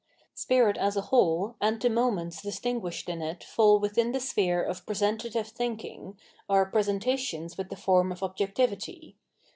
[0.33, 4.83] Spirit as a whole and the moments distinguished in it fall within the sphere of
[4.87, 6.17] presentative thinking,
[6.49, 9.15] are presentations with the form of objectivity.